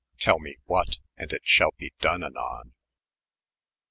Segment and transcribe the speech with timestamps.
[0.19, 2.73] "Tell me what, and it shalbe done anon."